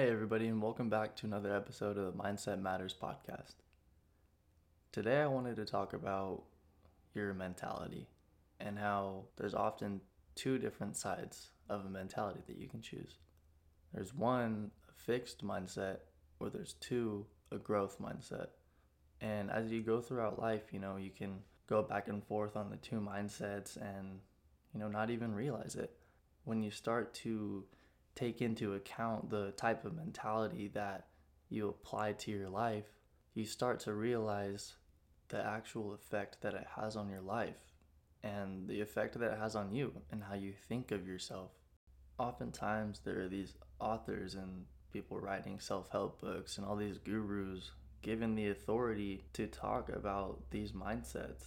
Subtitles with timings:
[0.00, 3.56] Hey, everybody, and welcome back to another episode of the Mindset Matters podcast.
[4.92, 6.44] Today, I wanted to talk about
[7.12, 8.08] your mentality
[8.58, 10.00] and how there's often
[10.34, 13.18] two different sides of a mentality that you can choose.
[13.92, 15.98] There's one, a fixed mindset,
[16.38, 18.46] or there's two, a growth mindset.
[19.20, 22.70] And as you go throughout life, you know, you can go back and forth on
[22.70, 24.20] the two mindsets and,
[24.72, 25.94] you know, not even realize it.
[26.44, 27.66] When you start to
[28.14, 31.06] take into account the type of mentality that
[31.48, 32.86] you apply to your life,
[33.34, 34.74] you start to realize
[35.28, 37.72] the actual effect that it has on your life
[38.22, 41.52] and the effect that it has on you and how you think of yourself.
[42.18, 47.70] Oftentimes, there are these authors and people writing self help books and all these gurus
[48.02, 51.44] given the authority to talk about these mindsets.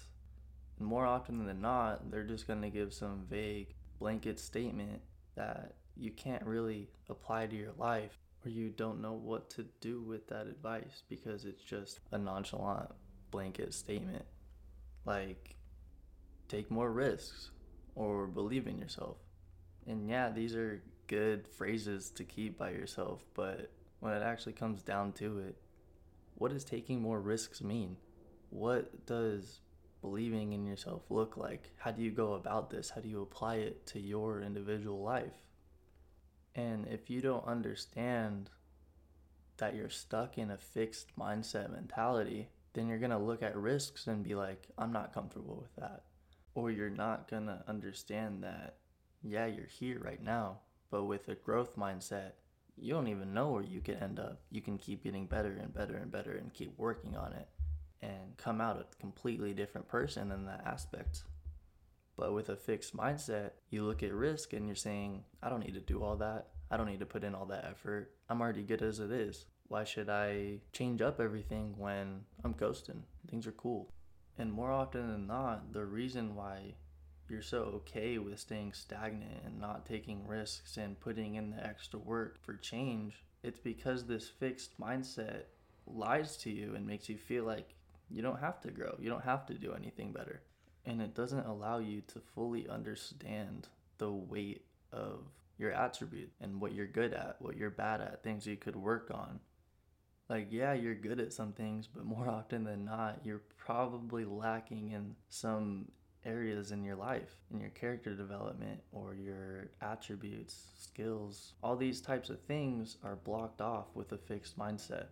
[0.80, 5.02] More often than not, they're just going to give some vague blanket statement
[5.36, 10.02] that you can't really apply to your life or you don't know what to do
[10.02, 12.90] with that advice because it's just a nonchalant
[13.32, 14.26] blanket statement
[15.06, 15.56] like
[16.48, 17.52] take more risks
[17.96, 19.18] or believe in yourself.
[19.88, 24.82] And yeah, these are good phrases to keep by yourself, but when it actually comes
[24.82, 25.58] down to it,
[26.36, 27.98] what does taking more risks mean?
[28.50, 29.60] What does
[30.02, 31.72] believing in yourself look like?
[31.78, 32.90] How do you go about this?
[32.90, 35.34] How do you apply it to your individual life?
[36.56, 38.50] And if you don't understand
[39.58, 44.08] that you're stuck in a fixed mindset mentality, then you're going to look at risks
[44.08, 46.04] and be like, I'm not comfortable with that.
[46.56, 48.78] Or you're not going to understand that,
[49.24, 50.60] yeah, you're here right now,
[50.92, 52.34] but with a growth mindset,
[52.76, 54.42] you don't even know where you can end up.
[54.50, 57.48] You can keep getting better and better and better and keep working on it
[58.02, 61.24] and come out a completely different person in that aspect.
[62.16, 65.74] But with a fixed mindset, you look at risk and you're saying, I don't need
[65.74, 66.48] to do all that.
[66.70, 68.12] I don't need to put in all that effort.
[68.30, 69.46] I'm already good as it is.
[69.68, 73.04] Why should I change up everything when I'm coasting?
[73.30, 73.90] Things are cool.
[74.38, 76.76] And more often than not, the reason why
[77.30, 82.00] you're so okay with staying stagnant and not taking risks and putting in the extra
[82.00, 85.44] work for change, it's because this fixed mindset
[85.88, 87.76] lies to you and makes you feel like
[88.10, 88.96] you don't have to grow.
[89.00, 90.42] You don't have to do anything better
[90.86, 93.68] and it doesn't allow you to fully understand
[93.98, 95.20] the weight of
[95.58, 99.12] your attribute and what you're good at, what you're bad at, things you could work
[99.14, 99.40] on.
[100.30, 104.92] Like, yeah, you're good at some things, but more often than not, you're probably lacking
[104.92, 105.88] in some
[106.26, 111.54] areas in your life, in your character development or your attributes, skills.
[111.62, 115.08] All these types of things are blocked off with a fixed mindset.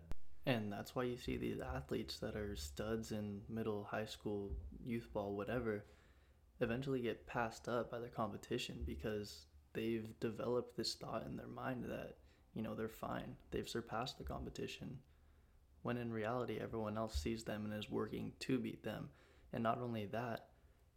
[0.46, 4.50] And that's why you see these athletes that are studs in middle, high school,
[4.84, 5.84] youth ball, whatever,
[6.60, 11.84] eventually get passed up by their competition because they've developed this thought in their mind
[11.84, 12.16] that,
[12.54, 13.36] you know, they're fine.
[13.50, 14.98] They've surpassed the competition.
[15.82, 19.08] When in reality, everyone else sees them and is working to beat them.
[19.52, 20.46] And not only that,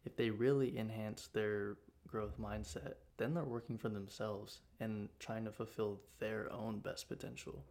[0.06, 5.52] if they really enhance their growth mindset, then they're working for themselves and trying to
[5.52, 7.64] fulfill their own best potential.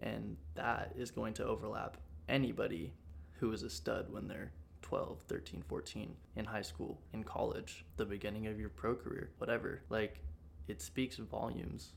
[0.00, 1.96] And that is going to overlap
[2.28, 2.92] anybody
[3.40, 8.04] who is a stud when they're 12, 13, 14, in high school, in college, the
[8.04, 9.82] beginning of your pro career, whatever.
[9.88, 10.20] Like,
[10.66, 11.92] it speaks volumes.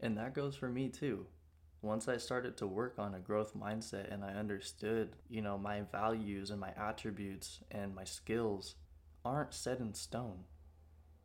[0.00, 1.26] And that goes for me too.
[1.80, 5.82] Once I started to work on a growth mindset and I understood, you know, my
[5.90, 8.76] values and my attributes and my skills
[9.24, 10.44] aren't set in stone.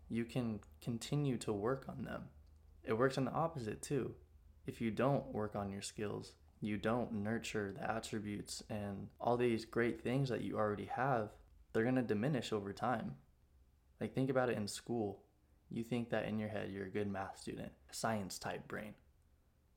[0.09, 2.24] You can continue to work on them.
[2.84, 4.16] It works in the opposite too
[4.68, 9.65] if you don't work on your skills, you don't nurture the attributes and all these
[9.65, 11.30] great things that you already have,
[11.71, 13.15] they're going to diminish over time.
[14.01, 15.24] Like, think about it in school.
[15.69, 18.94] You think that in your head you're a good math student, science type brain.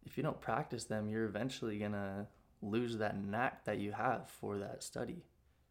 [0.04, 2.26] If you don't practice them, you're eventually going to
[2.62, 5.24] lose that knack that you have for that study.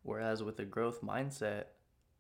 [0.03, 1.65] Whereas with a growth mindset,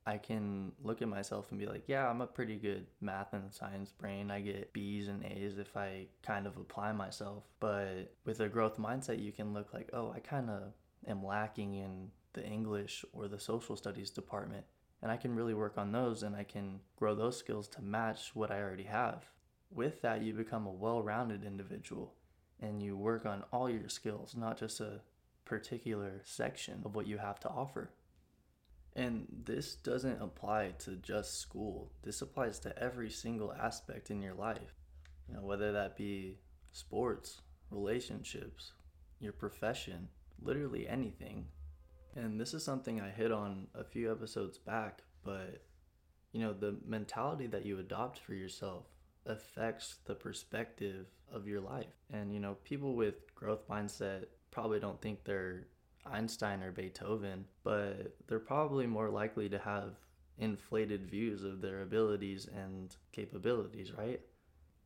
[0.09, 3.53] I can look at myself and be like, yeah, I'm a pretty good math and
[3.53, 4.31] science brain.
[4.31, 7.43] I get B's and A's if I kind of apply myself.
[7.59, 10.73] But with a growth mindset, you can look like, oh, I kind of
[11.07, 14.65] am lacking in the English or the social studies department.
[15.03, 18.31] And I can really work on those and I can grow those skills to match
[18.33, 19.25] what I already have.
[19.71, 22.15] With that, you become a well rounded individual
[22.59, 25.01] and you work on all your skills, not just a
[25.45, 27.91] particular section of what you have to offer.
[28.95, 31.91] And this doesn't apply to just school.
[32.03, 34.75] This applies to every single aspect in your life.
[35.27, 36.37] You know, whether that be
[36.71, 38.73] sports, relationships,
[39.19, 40.09] your profession,
[40.41, 41.47] literally anything.
[42.15, 45.61] And this is something I hit on a few episodes back, but
[46.31, 48.85] you know, the mentality that you adopt for yourself
[49.25, 51.93] affects the perspective of your life.
[52.11, 55.67] And, you know, people with growth mindset probably don't think they're
[56.05, 59.95] Einstein or Beethoven, but they're probably more likely to have
[60.37, 64.21] inflated views of their abilities and capabilities, right?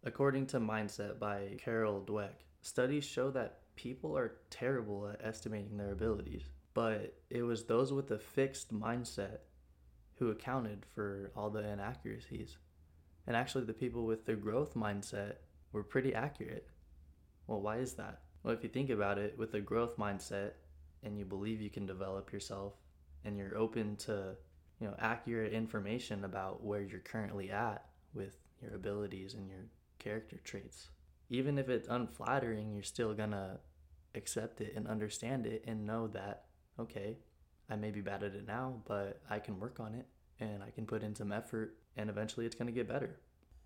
[0.04, 5.92] According to Mindset by Carol Dweck, studies show that people are terrible at estimating their
[5.92, 9.39] abilities, but it was those with a fixed mindset
[10.16, 12.57] who accounted for all the inaccuracies.
[13.25, 15.36] And actually, the people with the growth mindset
[15.71, 16.68] were pretty accurate.
[17.48, 18.21] Well, why is that?
[18.44, 20.51] Well, if you think about it, with a growth mindset
[21.03, 22.73] and you believe you can develop yourself
[23.25, 24.35] and you're open to,
[24.79, 29.65] you know, accurate information about where you're currently at with your abilities and your
[30.00, 30.89] character traits,
[31.29, 33.59] even if it's unflattering, you're still gonna
[34.15, 36.45] accept it and understand it and know that,
[36.79, 37.17] okay,
[37.69, 40.06] I may be bad at it now, but I can work on it
[40.39, 43.19] and I can put in some effort and eventually it's to get better.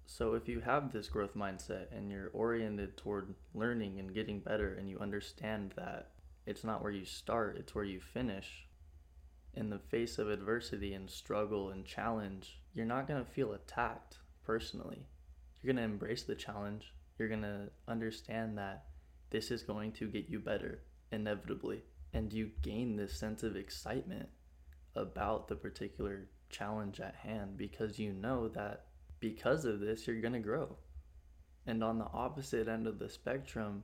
[0.05, 4.75] So if you have this growth mindset and you're oriented toward learning and getting better
[4.75, 6.11] and you understand that
[6.47, 8.65] it's not where you start, it's where you finish.
[9.53, 14.19] In the face of adversity and struggle and challenge, you're not going to feel attacked
[14.45, 15.05] personally.
[15.61, 16.93] You're going to embrace the challenge.
[17.19, 18.85] You're going to understand that
[19.29, 21.83] this is going to get you better inevitably.
[22.13, 24.29] And you gain this sense of excitement
[24.95, 28.85] about the particular challenge at hand because you know that
[29.19, 30.77] because of this, you're going to grow.
[31.65, 33.83] And on the opposite end of the spectrum,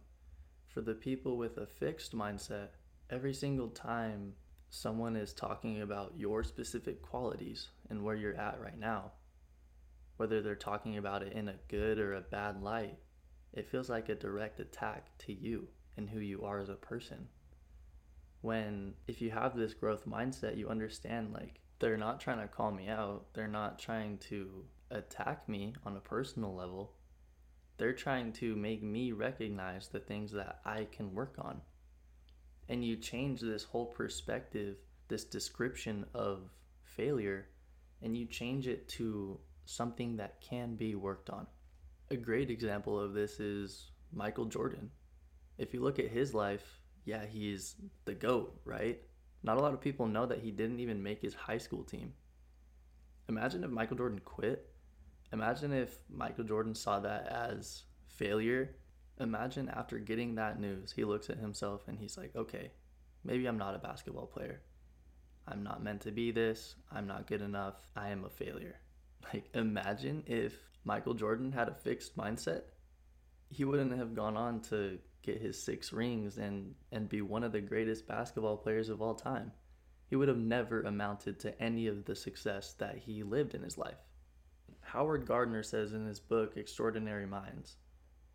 [0.73, 2.69] for the people with a fixed mindset,
[3.09, 4.33] every single time
[4.71, 9.11] someone is talking about your specific qualities and where you're at right now,
[10.17, 12.97] whether they're talking about it in a good or a bad light,
[13.53, 17.27] it feels like a direct attack to you and who you are as a person.
[18.41, 22.71] When, if you have this growth mindset, you understand like they're not trying to call
[22.71, 26.95] me out, they're not trying to attack me on a personal level.
[27.77, 31.61] They're trying to make me recognize the things that I can work on.
[32.69, 34.77] And you change this whole perspective,
[35.07, 36.49] this description of
[36.83, 37.47] failure,
[38.01, 41.47] and you change it to something that can be worked on.
[42.11, 44.91] A great example of this is Michael Jordan.
[45.57, 47.75] If you look at his life, yeah, he's
[48.05, 49.01] the GOAT, right?
[49.41, 52.13] Not a lot of people know that he didn't even make his high school team.
[53.29, 54.72] Imagine if Michael Jordan quit.
[55.33, 58.75] Imagine if Michael Jordan saw that as failure.
[59.19, 62.71] Imagine after getting that news, he looks at himself and he's like, okay,
[63.23, 64.61] maybe I'm not a basketball player.
[65.47, 66.75] I'm not meant to be this.
[66.91, 67.75] I'm not good enough.
[67.95, 68.79] I am a failure.
[69.33, 70.53] Like, imagine if
[70.83, 72.63] Michael Jordan had a fixed mindset.
[73.49, 77.53] He wouldn't have gone on to get his six rings and, and be one of
[77.53, 79.53] the greatest basketball players of all time.
[80.09, 83.77] He would have never amounted to any of the success that he lived in his
[83.77, 83.95] life.
[84.93, 87.77] Howard Gardner says in his book Extraordinary Minds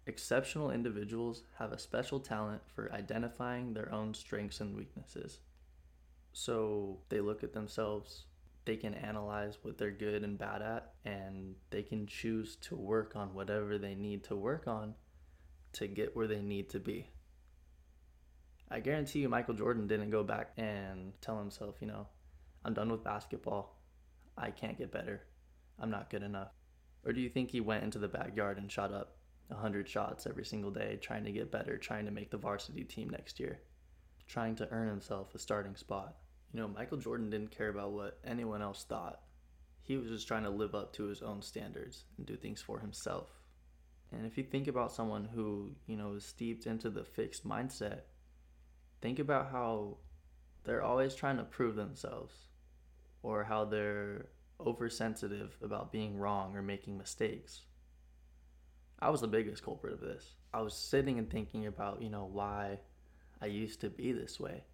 [0.08, 5.38] exceptional individuals have a special talent for identifying their own strengths and weaknesses.
[6.32, 8.24] So they look at themselves,
[8.64, 13.14] they can analyze what they're good and bad at, and they can choose to work
[13.14, 14.94] on whatever they need to work on
[15.74, 17.08] to get where they need to be.
[18.68, 22.08] I guarantee you, Michael Jordan didn't go back and tell himself, you know,
[22.64, 23.78] I'm done with basketball.
[24.36, 25.22] I can't get better.
[25.80, 26.52] I'm not good enough.
[27.04, 29.16] Or do you think he went into the backyard and shot up
[29.48, 33.08] 100 shots every single day, trying to get better, trying to make the varsity team
[33.08, 33.60] next year,
[34.26, 36.16] trying to earn himself a starting spot?
[36.52, 39.20] You know, Michael Jordan didn't care about what anyone else thought.
[39.82, 42.80] He was just trying to live up to his own standards and do things for
[42.80, 43.28] himself.
[44.12, 48.00] And if you think about someone who, you know, is steeped into the fixed mindset,
[49.00, 49.98] think about how
[50.64, 52.34] they're always trying to prove themselves
[53.22, 54.26] or how they're
[54.64, 57.62] oversensitive about being wrong or making mistakes.
[59.00, 60.34] I was the biggest culprit of this.
[60.52, 62.80] I was sitting and thinking about, you know, why
[63.40, 64.64] I used to be this way.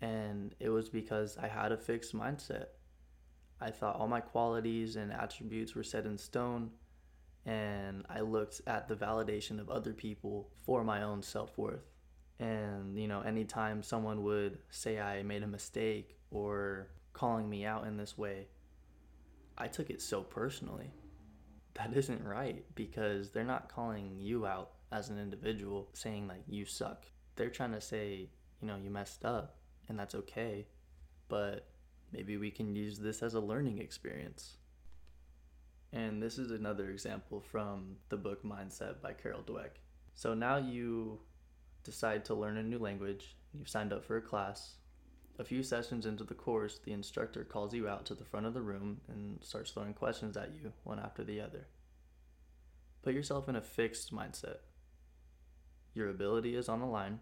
[0.00, 2.66] And it was because I had a fixed mindset.
[3.60, 6.70] I thought all my qualities and attributes were set in stone
[7.48, 11.90] and I looked at the validation of other people for my own self worth.
[12.38, 17.86] And, you know, anytime someone would say I made a mistake or calling me out
[17.86, 18.48] in this way,
[19.58, 20.92] I took it so personally.
[21.74, 26.64] That isn't right because they're not calling you out as an individual saying like you
[26.64, 27.06] suck.
[27.36, 29.56] They're trying to say, you know, you messed up
[29.88, 30.66] and that's okay,
[31.28, 31.66] but
[32.12, 34.56] maybe we can use this as a learning experience.
[35.92, 39.80] And this is another example from the book Mindset by Carol Dweck.
[40.14, 41.20] So now you
[41.84, 44.76] decide to learn a new language, you've signed up for a class.
[45.40, 48.54] A few sessions into the course, the instructor calls you out to the front of
[48.54, 51.68] the room and starts throwing questions at you, one after the other.
[53.02, 54.56] Put yourself in a fixed mindset.
[55.94, 57.20] Your ability is on the line.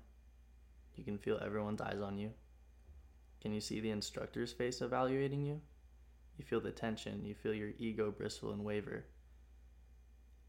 [0.95, 2.31] You can feel everyone's eyes on you.
[3.43, 5.61] Can you see the instructor's face evaluating you?
[6.39, 9.05] You feel the tension, you feel your ego bristle and waver.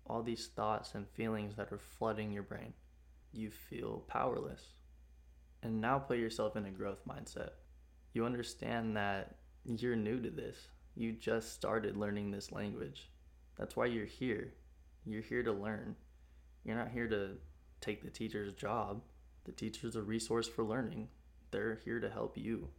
[0.05, 2.73] All these thoughts and feelings that are flooding your brain.
[3.33, 4.76] You feel powerless.
[5.63, 7.51] And now put yourself in a growth mindset.
[8.13, 9.35] You understand that
[9.65, 10.57] you're new to this.
[10.95, 13.09] You just started learning this language.
[13.57, 14.53] That's why you're here.
[15.05, 15.95] You're here to learn.
[16.63, 17.31] You're not here to
[17.81, 19.01] take the teacher's job.
[19.45, 21.07] The teacher's a resource for learning.
[21.51, 22.69] They're here to help you.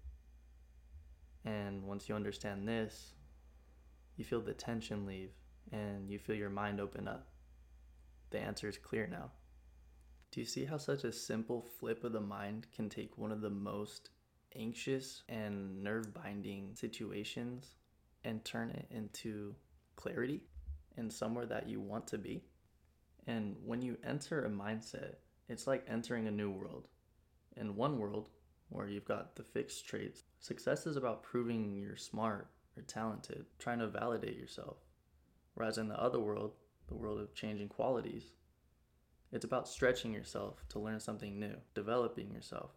[1.44, 3.14] And once you understand this,
[4.16, 5.30] you feel the tension leave
[5.72, 7.28] and you feel your mind open up.
[8.30, 9.30] The answer is clear now.
[10.30, 13.40] Do you see how such a simple flip of the mind can take one of
[13.40, 14.10] the most
[14.54, 17.76] anxious and nerve binding situations
[18.24, 19.54] and turn it into
[19.96, 20.42] clarity
[20.96, 22.44] and somewhere that you want to be?
[23.26, 25.16] And when you enter a mindset,
[25.48, 26.88] it's like entering a new world.
[27.56, 28.28] In one world,
[28.68, 33.78] where you've got the fixed traits, success is about proving you're smart or talented, trying
[33.78, 34.76] to validate yourself.
[35.54, 36.52] Whereas in the other world,
[36.86, 38.32] the world of changing qualities,
[39.32, 42.70] it's about stretching yourself to learn something new, developing yourself.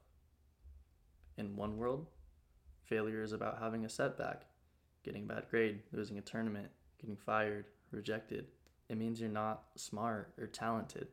[1.37, 2.07] In one world,
[2.83, 4.43] failure is about having a setback,
[5.03, 8.47] getting a bad grade, losing a tournament, getting fired, rejected.
[8.89, 11.07] It means you're not smart or talented.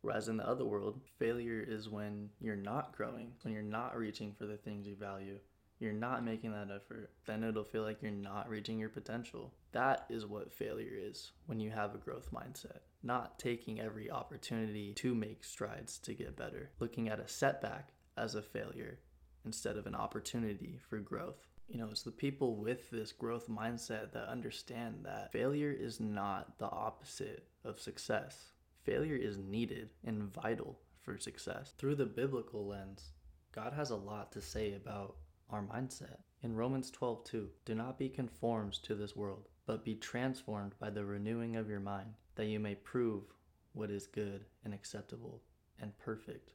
[0.00, 4.32] Whereas in the other world, failure is when you're not growing, when you're not reaching
[4.32, 5.38] for the things you value.
[5.80, 7.10] You're not making that effort.
[7.26, 9.52] Then it'll feel like you're not reaching your potential.
[9.72, 12.80] That is what failure is when you have a growth mindset.
[13.02, 16.70] Not taking every opportunity to make strides to get better.
[16.78, 19.00] Looking at a setback as a failure
[19.44, 21.48] instead of an opportunity for growth.
[21.66, 26.58] You know, it's the people with this growth mindset that understand that failure is not
[26.58, 28.52] the opposite of success
[28.84, 31.74] failure is needed and vital for success.
[31.78, 33.12] Through the biblical lens,
[33.52, 35.16] God has a lot to say about
[35.52, 36.18] our mindset.
[36.42, 40.90] In Romans 12, 2, do not be conformed to this world, but be transformed by
[40.90, 43.24] the renewing of your mind, that you may prove
[43.72, 45.42] what is good and acceptable
[45.80, 46.52] and perfect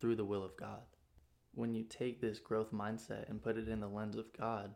[0.00, 0.82] through the will of God.
[1.54, 4.74] When you take this growth mindset and put it in the lens of God,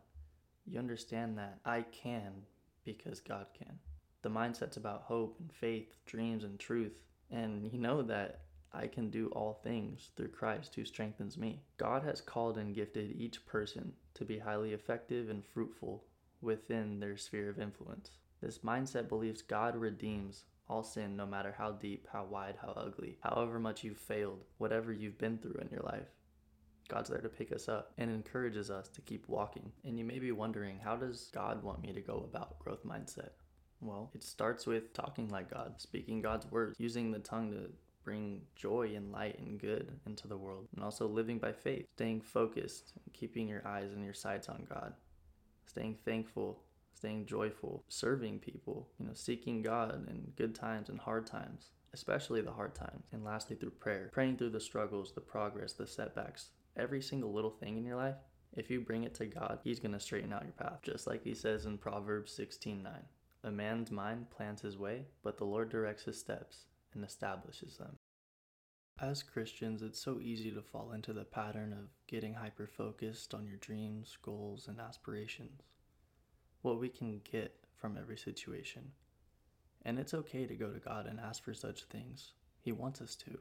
[0.65, 2.43] you understand that I can
[2.83, 3.79] because God can.
[4.21, 6.93] The mindset's about hope and faith, dreams and truth.
[7.29, 8.41] And you know that
[8.73, 11.61] I can do all things through Christ who strengthens me.
[11.77, 16.03] God has called and gifted each person to be highly effective and fruitful
[16.41, 18.11] within their sphere of influence.
[18.41, 23.17] This mindset believes God redeems all sin, no matter how deep, how wide, how ugly,
[23.21, 26.07] however much you've failed, whatever you've been through in your life.
[26.89, 29.71] God's there to pick us up and encourages us to keep walking.
[29.85, 33.29] And you may be wondering, how does God want me to go about growth mindset?
[33.81, 37.69] Well, it starts with talking like God, speaking God's words, using the tongue to
[38.03, 42.21] bring joy and light and good into the world, and also living by faith, staying
[42.21, 44.93] focused, keeping your eyes and your sights on God,
[45.65, 46.61] staying thankful,
[46.93, 52.41] staying joyful, serving people, you know, seeking God in good times and hard times, especially
[52.41, 56.49] the hard times, and lastly through prayer, praying through the struggles, the progress, the setbacks,
[56.77, 58.15] every single little thing in your life.
[58.55, 61.23] If you bring it to God, He's going to straighten out your path, just like
[61.23, 62.93] He says in Proverbs 16 9.
[63.45, 67.97] A man's mind plans his way, but the Lord directs his steps and establishes them.
[68.99, 73.47] As Christians, it's so easy to fall into the pattern of getting hyper focused on
[73.47, 75.61] your dreams, goals, and aspirations.
[76.61, 78.91] What we can get from every situation.
[79.83, 82.33] And it's okay to go to God and ask for such things.
[82.61, 83.39] He wants us to.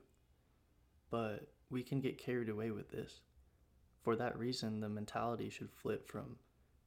[1.10, 3.20] But we can get carried away with this.
[4.02, 6.36] For that reason, the mentality should flip from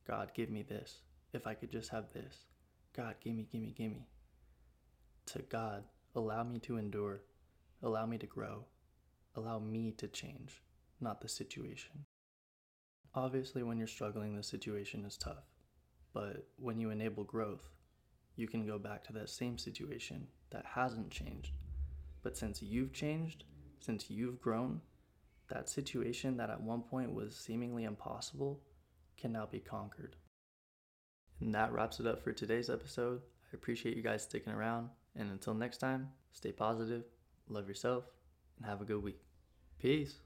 [0.06, 1.02] God, give me this,
[1.34, 2.46] if I could just have this,
[2.96, 4.08] God, gimme, gimme, gimme.
[5.28, 5.84] To God,
[6.16, 7.22] allow me to endure,
[7.84, 8.66] allow me to grow,
[9.36, 10.64] allow me to change,
[11.02, 12.06] not the situation.
[13.14, 15.46] Obviously, when you're struggling, the situation is tough,
[16.14, 17.70] but when you enable growth,
[18.36, 21.52] you can go back to that same situation that hasn't changed.
[22.24, 23.44] But since you've changed,
[23.80, 24.82] since you've grown,
[25.50, 28.62] that situation that at one point was seemingly impossible
[29.18, 30.16] can now be conquered.
[31.40, 33.22] And that wraps it up for today's episode.
[33.52, 34.90] I appreciate you guys sticking around.
[35.16, 37.04] And until next time, stay positive,
[37.48, 38.06] love yourself,
[38.58, 39.20] and have a good week.
[39.80, 40.16] Peace.